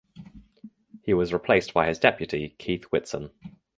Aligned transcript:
He 1.03 1.13
was 1.13 1.31
replaced 1.31 1.75
by 1.75 1.87
his 1.87 1.99
deputy 1.99 2.55
Keith 2.57 2.85
Whitson. 2.85 3.29